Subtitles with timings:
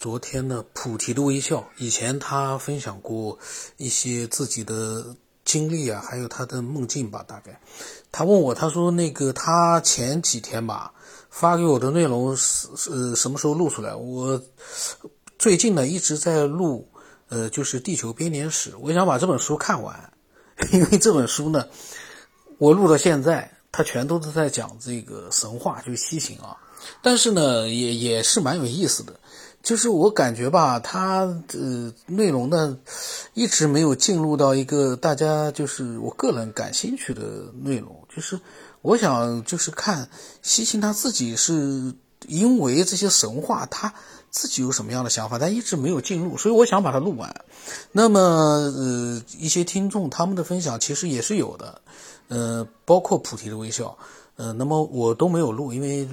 [0.00, 3.38] 昨天的菩提的微笑，以前他分享过
[3.76, 7.22] 一些自己的经历啊，还有他的梦境吧。
[7.28, 7.60] 大概
[8.10, 10.90] 他问我，他说那个他前几天吧
[11.28, 13.94] 发给我的内容是呃什么时候录出来？
[13.94, 14.42] 我
[15.38, 16.88] 最近呢一直在录，
[17.28, 20.14] 呃，就是《地球编年史》，我想把这本书看完，
[20.72, 21.68] 因为这本书呢，
[22.56, 26.56] 我录到现在，它全都是在讲这个神话，就是西行啊。
[27.02, 29.12] 但是呢，也也是蛮有意思的。
[29.62, 31.20] 就是我感觉吧，它
[31.52, 32.78] 呃内容呢，
[33.34, 37.22] 一直没有进入到一个大家就是我个人感兴趣的
[37.62, 37.94] 内容。
[38.08, 38.40] 就是
[38.82, 40.08] 我想就是看
[40.42, 41.94] 西青他自己是
[42.26, 43.92] 因为这些神话，他
[44.30, 47.44] 自己有什么样的想法，但一直没有进入，所以我想把它录完。
[47.92, 51.80] 那么呃，一些听众他们的分享其实也是有的，
[52.28, 53.96] 呃，包括菩提的微笑，
[54.36, 56.08] 呃，那么我都没有录，因为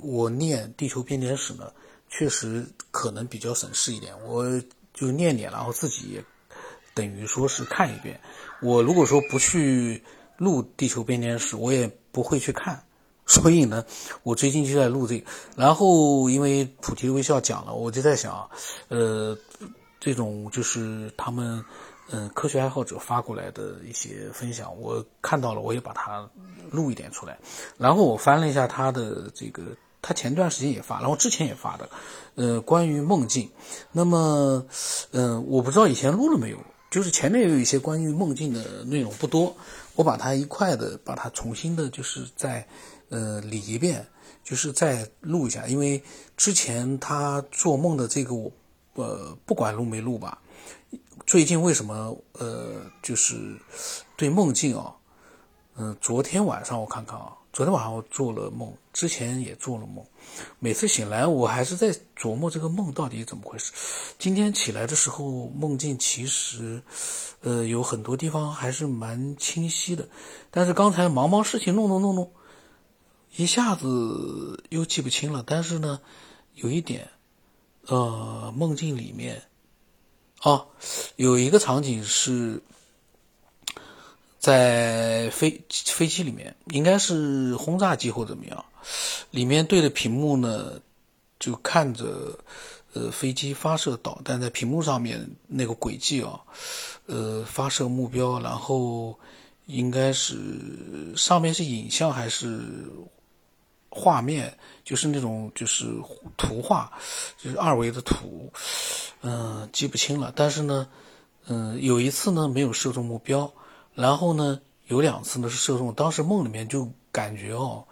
[0.00, 1.64] 我念地球编年史呢。
[2.08, 4.44] 确实可能比较省事一点，我
[4.92, 6.24] 就念念，然后自己也
[6.94, 8.20] 等于说是看一遍。
[8.62, 10.00] 我如果说不去
[10.36, 12.80] 录《地球编年史》，我也不会去看。
[13.26, 13.84] 所以呢，
[14.22, 15.26] 我最近就在录这个。
[15.56, 18.48] 然后因为菩提微笑讲了，我就在想，
[18.88, 19.36] 呃，
[19.98, 21.64] 这种就是他们
[22.10, 26.30] 嗯科学爱好者发过来的一些分享，我看到了，我也把它
[26.70, 27.38] 录一点出来。
[27.76, 29.62] 然后我翻了一下他的这个。
[30.06, 31.88] 他前段时间也发，然后之前也发的，
[32.34, 33.48] 呃，关于梦境。
[33.90, 34.66] 那么，
[35.12, 36.58] 嗯，我不知道以前录了没有，
[36.90, 39.56] 就是前面有一些关于梦境的内容不多，
[39.94, 42.68] 我把它一块的把它重新的，就是再
[43.08, 44.06] 呃理一遍，
[44.44, 45.66] 就是再录一下。
[45.66, 46.02] 因为
[46.36, 48.52] 之前他做梦的这个，我
[48.92, 50.38] 呃不管录没录吧，
[51.24, 53.56] 最近为什么呃就是
[54.18, 54.94] 对梦境啊，
[55.76, 57.32] 嗯，昨天晚上我看看啊。
[57.54, 60.04] 昨天晚上我做了梦，之前也做了梦，
[60.58, 63.72] 每次醒来我还是在琢磨这个梦到底怎么回事。
[64.18, 66.82] 今天起来的时候，梦境其实，
[67.42, 70.08] 呃，有很多地方还是蛮清晰的，
[70.50, 72.32] 但是刚才忙忙事情弄弄弄弄，
[73.36, 75.44] 一下子又记不清了。
[75.46, 76.00] 但是呢，
[76.54, 77.08] 有一点，
[77.86, 79.44] 呃，梦境里面，
[80.40, 80.66] 啊，
[81.14, 82.60] 有一个场景是。
[84.44, 88.62] 在飞飞机里面，应该是轰炸机或怎么样，
[89.30, 90.78] 里面对着屏幕呢，
[91.38, 92.38] 就看着，
[92.92, 96.38] 呃，飞机发射导弹在屏幕上面那个轨迹啊，
[97.06, 99.18] 呃，发射目标，然后
[99.64, 100.36] 应该是
[101.16, 102.60] 上面是影像还是
[103.88, 104.54] 画面，
[104.84, 105.86] 就是那种就是
[106.36, 106.92] 图画，
[107.42, 108.52] 就是二维的图，
[109.22, 110.30] 嗯，记不清了。
[110.36, 110.86] 但是呢，
[111.46, 113.50] 嗯，有一次呢没有射中目标。
[113.94, 117.86] 然后呢，有两次呢是射中，当时梦里面就感觉哦，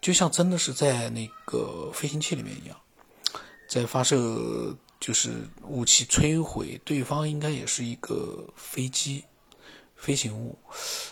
[0.00, 2.76] 就像真的是在那个飞行器里面一样，
[3.68, 9.24] 在发射，就是武器摧毁对方，应该也是一个飞机
[9.96, 10.56] 飞行物，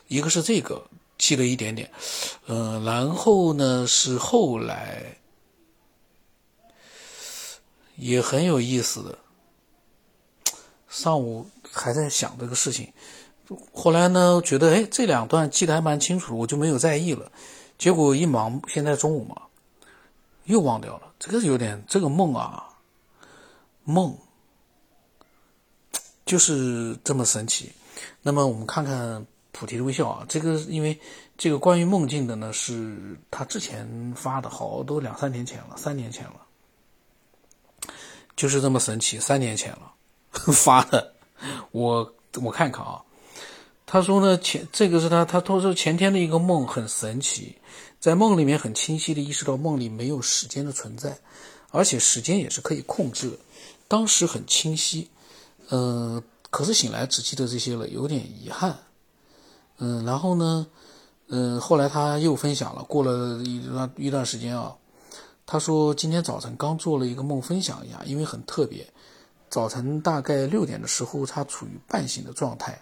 [0.07, 0.89] 一个是这个
[1.19, 1.91] 记了一点点，
[2.47, 5.19] 嗯，然后呢是后来
[7.97, 9.19] 也很有意思的，
[10.89, 12.93] 上午还在想这个事情。
[13.73, 17.31] 后来呢，觉得哎，这两段记得还蛮清楚，我就没有在意了。
[17.77, 19.43] 结果一忙，现在中午嘛，
[20.45, 21.13] 又忘掉了。
[21.19, 22.69] 这个有点这个梦啊，
[23.83, 24.17] 梦
[26.25, 27.73] 就是这么神奇。
[28.23, 30.97] 那么我们看看菩提的微笑啊，这个因为
[31.37, 36.37] 这个关于梦境的呢，是他之前发的，好多两三年前了，三年前了，
[38.37, 39.93] 就是这么神奇，三年前了
[40.53, 41.15] 发的。
[41.73, 43.03] 我我看看啊。
[43.93, 47.57] 他说呢，前这个是他，他他说前天的一个梦很神奇，
[47.99, 51.19] 在梦里面很清晰的意识到梦里没有时间的存在，
[51.73, 53.37] 而且时间也是可以控制，
[53.89, 55.11] 当时很清晰，
[55.71, 58.79] 嗯，可是醒来只记得这些了，有点遗憾，
[59.79, 60.69] 嗯，然后呢，
[61.27, 64.73] 嗯，后来他又分享了，过了一段一段时间啊，
[65.47, 68.87] 他说今天早晨刚做了一个梦分享一下，因为很特别，
[69.49, 72.81] 早晨大概六点的时候，他处于半醒的状态。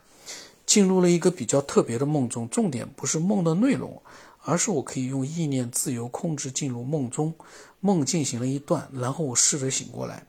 [0.68, 4.02] 进入了一个比较特别的梦中，重点不是梦的内容，
[4.42, 7.32] 而是我可以用意念自由控制进入梦中。
[7.80, 10.26] 梦进行了一段，然后我试着醒过来，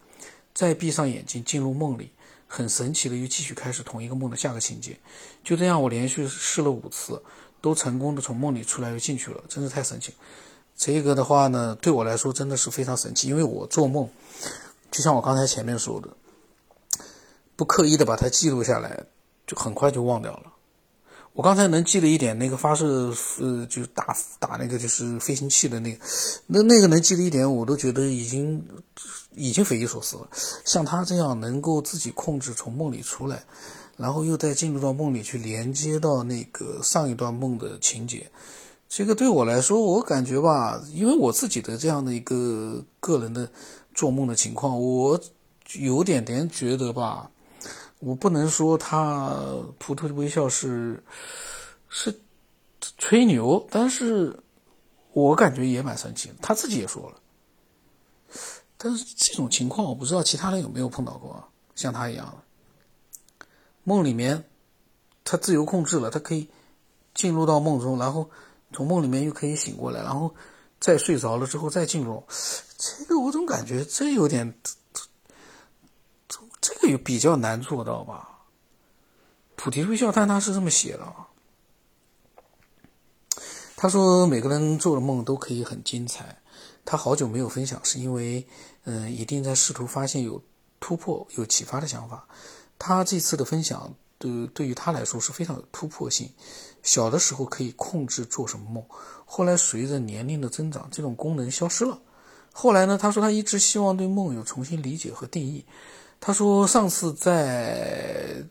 [0.54, 2.12] 再闭上眼睛进入梦里，
[2.48, 4.98] 很神奇的又继续开始同一个梦的下个情节。
[5.44, 7.22] 就这样，我连续试了五次，
[7.60, 10.14] 都成功的从梦里出来又进去了，真是太神奇。
[10.78, 14.08] 这个的话呢，对我来说真的是非常神奇，因为我做梦，
[14.90, 16.08] 就像我刚才前面说的，
[17.58, 19.06] 不刻意的把它记录下来。
[19.50, 20.44] 就很快就忘掉了。
[21.34, 26.06] 我刚才能记得一点，那个发射，呃，就打打那个就是飞行器的那个，
[26.46, 28.64] 那那个能记得一点，我都觉得已经
[29.34, 30.28] 已经匪夷所思了。
[30.66, 33.44] 像他这样能够自己控制从梦里出来，
[33.98, 38.30] 然后又再进入到梦里去连接到那个上一段梦的情节，
[38.90, 43.50] 这个对我来说，我感觉吧，因为我自己的这样的一个个人的
[43.94, 45.18] 做梦的情况，我
[45.74, 47.30] 有点点觉得吧，
[48.00, 49.36] 我不能说他
[49.78, 51.04] 图图的微笑是
[51.88, 52.20] 是
[52.98, 54.38] 吹牛，但是。
[55.12, 57.20] 我感觉也蛮神奇的，他自己也说了。
[58.78, 61.44] 但是这种情况我不知道其他人有没有碰到过，
[61.74, 63.48] 像他一样的
[63.84, 64.46] 梦里面，
[65.26, 66.48] 他自由控制了，他可以
[67.16, 68.30] 进入到梦中，然后
[68.72, 70.34] 从梦里面又可以醒过来，然后
[70.80, 72.24] 再睡着了之后再进入。
[72.78, 74.60] 这个我总感觉这有点，
[76.62, 78.40] 这个有比较难做到吧？
[79.56, 81.14] 菩提微笑，但他是这么写的。
[83.76, 86.42] 他说：“每个人做的梦都可以很精彩。
[86.84, 88.46] 他好久没有分享，是因为，
[88.84, 90.42] 嗯，一定在试图发现有
[90.80, 92.28] 突破、有启发的想法。
[92.78, 96.30] 他这次的分享，对对于他来说是非常有突破性。
[96.84, 98.84] 小的时候可以控制做什么梦，
[99.26, 102.02] 后来随着年龄的增长，这种功能消失了。
[102.52, 102.98] 后来呢？
[102.98, 105.64] 他说他一直希望对梦有重新理解和定义。
[106.20, 108.44] 他说上次在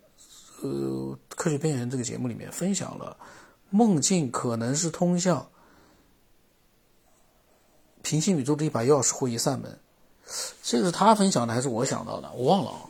[0.63, 3.17] 呃科学边缘这个节目里面分享了。”
[3.71, 5.47] 梦境可能是通向
[8.01, 9.79] 平行宇宙的一把钥匙或一扇门，
[10.63, 12.33] 这个是他分享的还是我想到的？
[12.33, 12.81] 我忘了啊。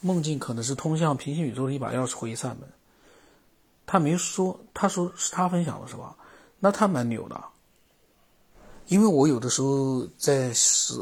[0.00, 2.68] 梦境可能是通向平行宇宙的一把钥匙或一扇门，
[3.86, 6.16] 他没说，他说是他分享的是吧？
[6.58, 7.40] 那他蛮牛的，
[8.88, 10.92] 因为我有的时候在是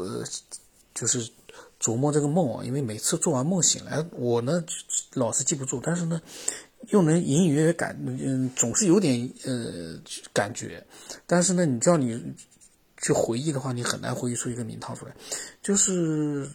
[0.93, 1.27] 就是
[1.81, 4.63] 琢磨这个梦啊，因为每次做完梦醒来，我呢
[5.15, 6.21] 老是记不住，但是呢。
[6.89, 9.95] 又能隐隐约约感，嗯，总是有点呃
[10.33, 10.83] 感觉，
[11.27, 12.19] 但是呢，你叫你
[12.97, 15.15] 去回忆的话，你很难回忆出一个名堂出来。
[15.61, 16.49] 就是，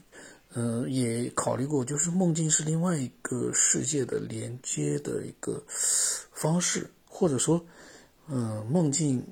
[0.54, 5.62] 嗯，也考虑过，就是梦境是另外一个世界的连接的一个
[6.32, 7.64] 方式，或者说，
[8.26, 9.24] 嗯，梦境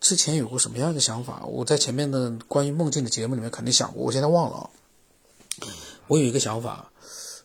[0.00, 1.46] 之前有过什么样的想法？
[1.46, 4.68] 我在前面的关于梦境的节目里面肯定想过，我现在忘了。
[6.06, 6.90] 我有一个想法，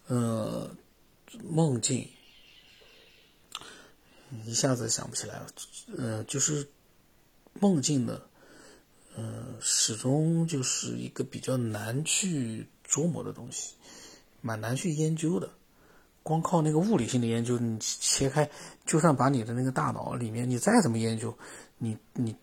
[0.08, 0.76] 嗯，
[1.44, 2.08] 梦境。
[4.46, 5.48] 一下子想不起来了，
[5.98, 6.66] 呃，就是
[7.60, 8.22] 梦境的，
[9.16, 13.76] 呃，始终就是一个比较难去琢磨的东西，
[14.40, 15.50] 蛮难去研究的。
[16.24, 18.50] 光靠那个物理性的研究，你切开，
[18.86, 21.38] 就算把你的那个大脑里面你再怎么研究，
[21.78, 22.34] 你你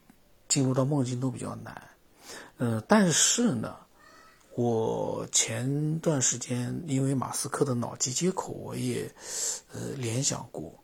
[0.47, 1.91] 进入到梦境都比较难。
[2.59, 3.79] 呃，但是呢，
[4.59, 9.09] 我前段时间因为马斯克的脑机接口，我也
[9.73, 10.75] 呃联想过。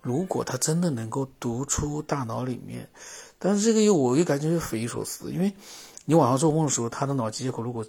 [0.00, 2.88] 如果他真的能够读出大脑里面，
[3.38, 5.52] 但是这个又我又感觉匪夷所思，因为
[6.06, 7.84] 你晚上做梦的时候，他的脑机接口如果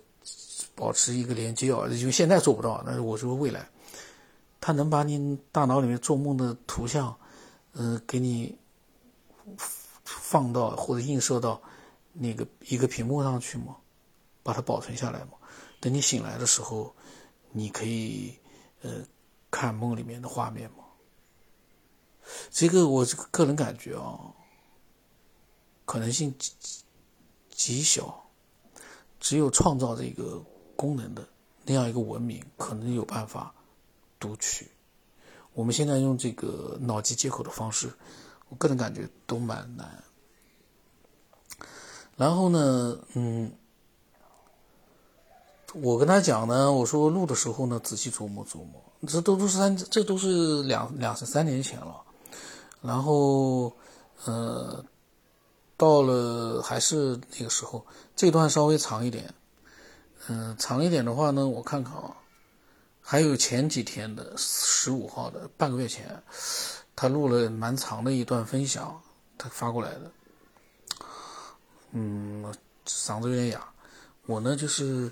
[0.76, 3.70] 保持一个连接啊，因为现在做不到，但是我说未来，
[4.60, 7.16] 他能把你大脑里面做梦的图像，
[7.72, 8.58] 嗯，给你
[10.04, 11.62] 放到或者映射到
[12.12, 13.78] 那个一个屏幕上去吗？
[14.44, 15.32] 把它保存下来嘛？
[15.80, 16.96] 等你醒来的时候，
[17.52, 18.38] 你可以
[18.82, 19.04] 呃
[19.50, 20.78] 看梦里面的画面吗？
[22.50, 24.34] 这个我这个个人感觉啊，
[25.86, 26.54] 可能性极
[27.50, 28.30] 极小，
[29.20, 30.42] 只有创造这个
[30.76, 31.28] 功能的
[31.66, 33.54] 那样一个文明，可能有办法
[34.20, 34.70] 读取。
[35.54, 37.92] 我们现在用这个脑机接口的方式，
[38.50, 40.04] 我个人感觉都蛮难。
[42.16, 43.52] 然后呢，嗯，
[45.74, 52.02] 我跟他讲呢，我说录的时候呢，仔细琢磨琢磨，这都都是三，这都是两两三年前了。
[52.82, 53.72] 然后，
[54.26, 54.84] 呃，
[55.78, 57.86] 到了还是那个时候，
[58.16, 59.34] 这段稍微长一点，
[60.28, 62.18] 嗯，长一点的话呢，我看看啊，
[63.00, 66.22] 还有前几天的十五号的半个月前，
[66.96, 69.00] 他录了蛮长的一段分享，
[69.38, 70.12] 他发过来的，
[71.92, 72.54] 嗯，
[72.86, 73.64] 嗓子有点哑，
[74.26, 75.12] 我呢就是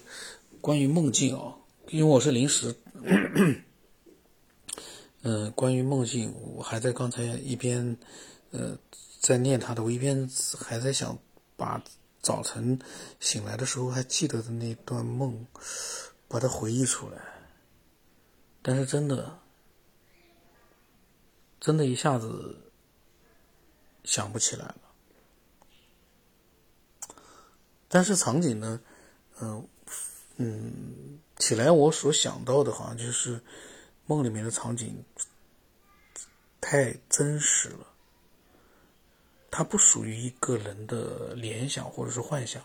[0.62, 1.56] 关于梦境啊，
[1.90, 2.76] 因为我是临时。
[5.22, 7.98] 嗯，关于梦境，我还在刚才一边，
[8.52, 8.78] 呃，
[9.20, 11.18] 在念他的，我一边还在想
[11.58, 11.84] 把
[12.22, 12.80] 早晨
[13.20, 15.46] 醒来的时候还记得的那段梦，
[16.30, 17.22] 把它回忆出来。
[18.62, 19.40] 但是真的，
[21.60, 22.72] 真的一下子
[24.06, 24.76] 想不起来了。
[27.90, 28.80] 但是场景呢，
[29.42, 29.68] 嗯
[30.40, 33.40] 嗯，起来我所想到的好像就是。
[34.10, 35.06] 梦里面的场景
[36.60, 37.86] 太真实了，
[39.52, 42.60] 它不属于一个人的联想或者是幻想，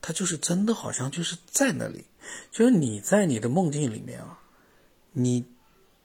[0.00, 2.04] 他就是真的好像就是在那里，
[2.52, 4.38] 就是你在你的梦境里面啊，
[5.10, 5.44] 你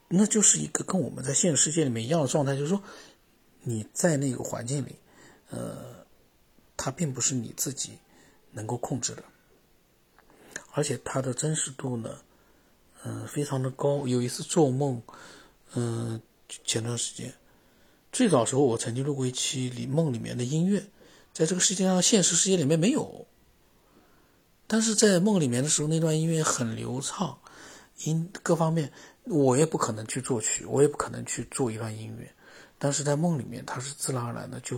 [0.07, 2.81] 那就是一个跟我们在现实世界里面一样的状态，就是说
[3.61, 4.95] 你在那个环境里，
[5.51, 6.03] 呃，
[6.75, 7.99] 它并不是你自己
[8.49, 9.23] 能够控制的，
[10.75, 12.10] 而且它的真实度呢，
[13.05, 14.05] 嗯，非常的高。
[14.05, 15.01] 有一次做梦，
[15.74, 16.22] 嗯，
[16.65, 17.34] 前段时间，
[18.12, 20.84] 最早时候我曾经录过一期里梦里面的音乐，
[21.32, 23.25] 在这个世界上现实世界里面没有。
[24.67, 27.39] 但是在梦里面的时候，那段音乐很流畅，
[28.00, 28.91] 音各方面
[29.24, 32.29] 我也不可能去作曲，我也不可能去做一段音乐，
[32.77, 34.75] 但是在梦里面它是自然而然的就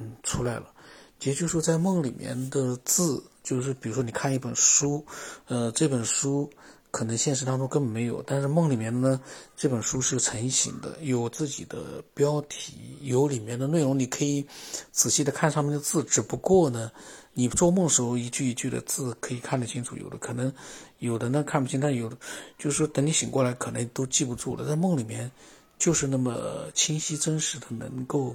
[0.00, 0.74] 嗯出来了。
[1.22, 5.04] 也就是说，在梦里面的字，就是比如说你看一本书，
[5.46, 6.50] 呃，这本书。
[6.90, 9.20] 可能现实当中根本没有，但是梦里面呢，
[9.54, 14.44] 这本书是成型的，有自己的标题，有里面的内容，你可以
[14.90, 16.02] 仔细的看上面的字。
[16.04, 16.90] 只不过呢，
[17.34, 20.50] 你做梦的时候一句一句的字可以看得清楚，有的可能
[20.98, 22.16] 有的呢看不清，但有的
[22.58, 24.66] 就是说等你醒过来可能都记不住了。
[24.66, 25.30] 在梦里面
[25.78, 28.34] 就是那么清晰真实的，能够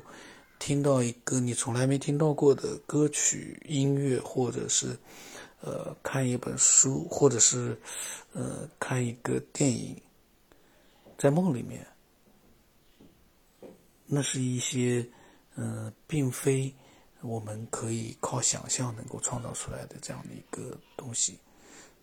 [0.65, 4.97] 听到一个你从来没听到过的歌曲、音乐，或者是。
[5.59, 7.77] 呃，看一本书，或者是，
[8.33, 10.01] 呃，看一个电影，
[11.17, 11.87] 在梦里面，
[14.05, 15.07] 那是一些，
[15.55, 16.73] 呃，并非
[17.21, 21.39] 我们可以靠想象能够创造出来的这样的一个东西，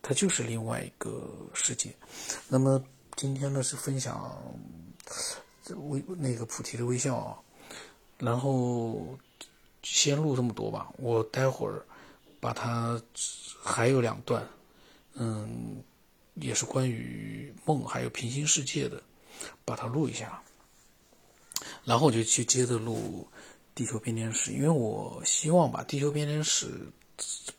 [0.00, 1.94] 它就是另外一个世界。
[2.48, 2.82] 那么
[3.14, 4.42] 今天呢是分享
[5.90, 7.38] 微那个菩提的微笑啊，
[8.20, 9.18] 然后
[9.82, 11.84] 先录这么多吧，我待会儿。
[12.42, 12.98] 把它
[13.62, 14.42] 还有两段，
[15.12, 15.76] 嗯，
[16.36, 19.02] 也是关于梦还有平行世界的，
[19.62, 20.42] 把它录一下，
[21.84, 23.28] 然后我就去接着录
[23.74, 26.90] 《地球编年史》，因为我希望把《地球编年史》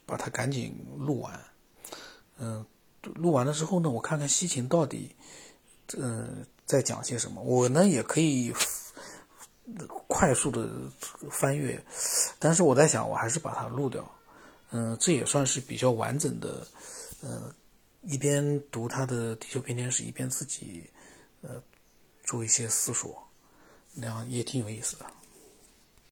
[0.08, 1.40] 把它赶紧录完，
[2.40, 2.66] 嗯，
[3.04, 5.16] 录完了之后呢，我看看西芹到底，
[5.96, 8.52] 嗯，在讲些什么，我呢也可以
[10.22, 10.70] 快速的
[11.32, 11.84] 翻阅，
[12.38, 14.08] 但是我在想，我还是把它录掉。
[14.70, 16.68] 嗯，这也算是比较完整的，
[17.24, 17.52] 嗯，
[18.04, 20.88] 一边读他的《地球编年史》，一边自己，
[21.42, 21.60] 呃，
[22.24, 23.28] 做一些思索，
[23.96, 25.06] 那样也挺有意思的。